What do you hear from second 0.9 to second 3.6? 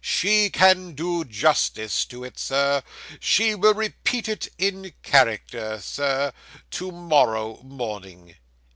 do justice to it, Sir. She